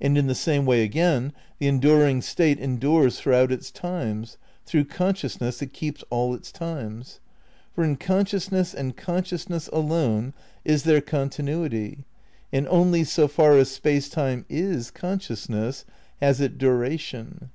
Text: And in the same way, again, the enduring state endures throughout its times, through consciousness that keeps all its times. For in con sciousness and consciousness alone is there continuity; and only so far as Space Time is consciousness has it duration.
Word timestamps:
And 0.00 0.16
in 0.16 0.28
the 0.28 0.34
same 0.36 0.64
way, 0.64 0.84
again, 0.84 1.32
the 1.58 1.66
enduring 1.66 2.22
state 2.22 2.60
endures 2.60 3.18
throughout 3.18 3.50
its 3.50 3.72
times, 3.72 4.38
through 4.64 4.84
consciousness 4.84 5.58
that 5.58 5.72
keeps 5.72 6.04
all 6.08 6.34
its 6.34 6.52
times. 6.52 7.18
For 7.74 7.82
in 7.82 7.96
con 7.96 8.26
sciousness 8.26 8.72
and 8.74 8.96
consciousness 8.96 9.66
alone 9.72 10.34
is 10.64 10.84
there 10.84 11.00
continuity; 11.00 12.04
and 12.52 12.68
only 12.68 13.02
so 13.02 13.26
far 13.26 13.58
as 13.58 13.68
Space 13.68 14.08
Time 14.08 14.44
is 14.48 14.92
consciousness 14.92 15.84
has 16.20 16.40
it 16.40 16.58
duration. 16.58 17.50